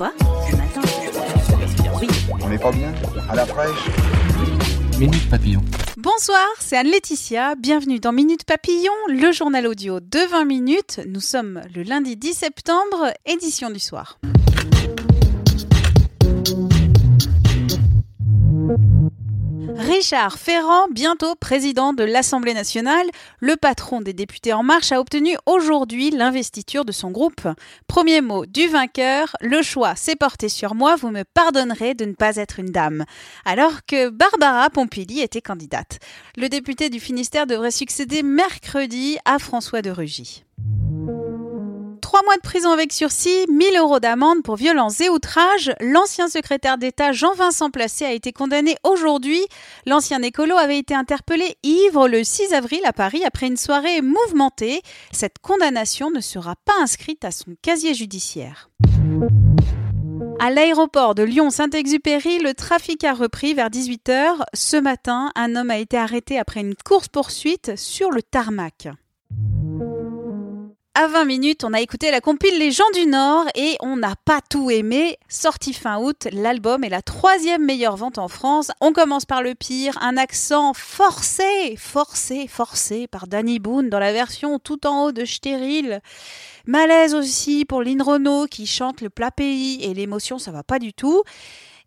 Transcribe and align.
Quoi 0.00 0.14
matin 0.56 0.80
Oui. 2.00 2.08
On 2.40 2.48
n'est 2.48 2.58
pas 2.58 2.72
bien 2.72 2.90
À 3.28 3.34
la 3.34 3.44
fraîche 3.44 3.90
Minute 4.98 5.28
Papillon. 5.28 5.60
Bonsoir, 5.98 6.46
c'est 6.58 6.78
Anne-Laetitia. 6.78 7.54
Bienvenue 7.54 8.00
dans 8.00 8.10
Minute 8.10 8.44
Papillon, 8.44 8.94
le 9.08 9.30
journal 9.30 9.66
audio 9.66 10.00
de 10.00 10.30
20 10.30 10.46
minutes. 10.46 11.00
Nous 11.06 11.20
sommes 11.20 11.60
le 11.76 11.82
lundi 11.82 12.16
10 12.16 12.32
septembre, 12.32 13.12
édition 13.26 13.68
du 13.68 13.78
soir. 13.78 14.18
Richard 19.76 20.38
Ferrand, 20.38 20.88
bientôt 20.90 21.34
président 21.34 21.92
de 21.92 22.04
l'Assemblée 22.04 22.54
nationale, 22.54 23.06
le 23.38 23.56
patron 23.56 24.00
des 24.00 24.12
députés 24.12 24.52
En 24.52 24.62
Marche 24.62 24.92
a 24.92 25.00
obtenu 25.00 25.36
aujourd'hui 25.46 26.10
l'investiture 26.10 26.84
de 26.84 26.92
son 26.92 27.10
groupe. 27.10 27.48
Premier 27.86 28.20
mot 28.20 28.46
du 28.46 28.68
vainqueur, 28.68 29.36
le 29.40 29.62
choix 29.62 29.96
s'est 29.96 30.16
porté 30.16 30.48
sur 30.48 30.74
moi, 30.74 30.96
vous 30.96 31.10
me 31.10 31.24
pardonnerez 31.24 31.94
de 31.94 32.04
ne 32.04 32.14
pas 32.14 32.36
être 32.36 32.58
une 32.58 32.70
dame. 32.70 33.04
Alors 33.44 33.84
que 33.86 34.08
Barbara 34.08 34.70
Pompili 34.70 35.20
était 35.20 35.42
candidate. 35.42 35.98
Le 36.36 36.48
député 36.48 36.90
du 36.90 37.00
Finistère 37.00 37.46
devrait 37.46 37.70
succéder 37.70 38.22
mercredi 38.22 39.18
à 39.24 39.38
François 39.38 39.82
de 39.82 39.90
Rugy. 39.90 40.44
Trois 42.20 42.32
mois 42.32 42.36
de 42.36 42.42
prison 42.42 42.70
avec 42.70 42.92
sursis, 42.92 43.46
1000 43.48 43.78
euros 43.78 43.98
d'amende 43.98 44.42
pour 44.42 44.56
violences 44.56 45.00
et 45.00 45.08
outrages. 45.08 45.72
L'ancien 45.80 46.28
secrétaire 46.28 46.76
d'État 46.76 47.12
Jean-Vincent 47.12 47.70
Placé 47.70 48.04
a 48.04 48.12
été 48.12 48.30
condamné 48.30 48.76
aujourd'hui. 48.84 49.40
L'ancien 49.86 50.20
écolo 50.20 50.54
avait 50.58 50.78
été 50.78 50.94
interpellé 50.94 51.56
ivre 51.62 52.08
le 52.08 52.22
6 52.22 52.52
avril 52.52 52.80
à 52.84 52.92
Paris 52.92 53.22
après 53.24 53.46
une 53.46 53.56
soirée 53.56 54.02
mouvementée. 54.02 54.82
Cette 55.12 55.38
condamnation 55.38 56.10
ne 56.10 56.20
sera 56.20 56.56
pas 56.66 56.74
inscrite 56.82 57.24
à 57.24 57.30
son 57.30 57.54
casier 57.62 57.94
judiciaire. 57.94 58.68
À 60.40 60.50
l'aéroport 60.50 61.14
de 61.14 61.22
Lyon-Saint-Exupéry, 61.22 62.40
le 62.40 62.52
trafic 62.52 63.02
a 63.02 63.14
repris 63.14 63.54
vers 63.54 63.70
18h. 63.70 64.42
Ce 64.52 64.76
matin, 64.76 65.32
un 65.36 65.56
homme 65.56 65.70
a 65.70 65.78
été 65.78 65.96
arrêté 65.96 66.38
après 66.38 66.60
une 66.60 66.74
course-poursuite 66.74 67.78
sur 67.78 68.10
le 68.10 68.20
tarmac. 68.20 68.88
À 71.00 71.06
20 71.06 71.24
minutes, 71.24 71.64
on 71.64 71.72
a 71.72 71.80
écouté 71.80 72.10
la 72.10 72.20
compile 72.20 72.58
Les 72.58 72.72
gens 72.72 72.90
du 72.92 73.06
Nord 73.06 73.46
et 73.54 73.78
on 73.80 73.96
n'a 73.96 74.16
pas 74.26 74.40
tout 74.42 74.70
aimé. 74.70 75.16
Sorti 75.30 75.72
fin 75.72 75.98
août, 75.98 76.28
l'album 76.30 76.84
est 76.84 76.90
la 76.90 77.00
troisième 77.00 77.64
meilleure 77.64 77.96
vente 77.96 78.18
en 78.18 78.28
France. 78.28 78.70
On 78.82 78.92
commence 78.92 79.24
par 79.24 79.42
le 79.42 79.54
pire, 79.54 79.96
un 80.02 80.18
accent 80.18 80.74
forcé, 80.74 81.74
forcé, 81.78 82.46
forcé 82.48 83.06
par 83.06 83.28
Danny 83.28 83.60
Boone 83.60 83.88
dans 83.88 83.98
la 83.98 84.12
version 84.12 84.58
tout 84.58 84.86
en 84.86 85.04
haut 85.04 85.12
de 85.12 85.24
Stérile. 85.24 86.02
Malaise 86.66 87.14
aussi 87.14 87.64
pour 87.64 87.82
Lynn 87.82 88.02
Renault 88.02 88.44
qui 88.44 88.66
chante 88.66 89.00
le 89.00 89.08
plat 89.08 89.30
pays 89.30 89.82
et 89.82 89.94
l'émotion 89.94 90.38
ça 90.38 90.50
va 90.50 90.64
pas 90.64 90.78
du 90.78 90.92
tout. 90.92 91.22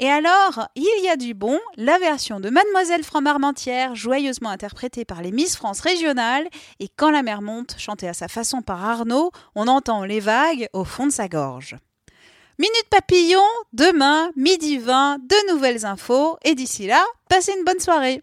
Et 0.00 0.08
alors, 0.08 0.68
il 0.76 1.04
y 1.04 1.08
a 1.08 1.16
du 1.16 1.34
bon, 1.34 1.58
la 1.76 1.98
version 1.98 2.38
de 2.38 2.50
Mademoiselle 2.50 3.02
Franc-Marmentière, 3.02 3.96
joyeusement 3.96 4.50
interprétée 4.50 5.04
par 5.04 5.22
les 5.22 5.32
Miss 5.32 5.56
France 5.56 5.80
régionales, 5.80 6.48
et 6.78 6.88
Quand 6.96 7.10
la 7.10 7.24
mer 7.24 7.42
monte, 7.42 7.74
chantée 7.78 8.08
à 8.08 8.14
sa 8.14 8.28
façon 8.28 8.62
par 8.62 8.84
Arnaud, 8.84 9.32
on 9.56 9.66
entend 9.66 10.04
les 10.04 10.20
vagues 10.20 10.68
au 10.72 10.84
fond 10.84 11.06
de 11.06 11.12
sa 11.12 11.26
gorge. 11.26 11.74
Minute 12.60 12.86
Papillon, 12.90 13.42
demain, 13.72 14.30
midi 14.36 14.78
20, 14.78 15.18
de 15.18 15.52
nouvelles 15.52 15.84
infos, 15.84 16.38
et 16.44 16.54
d'ici 16.54 16.86
là, 16.86 17.04
passez 17.28 17.52
une 17.58 17.64
bonne 17.64 17.80
soirée. 17.80 18.22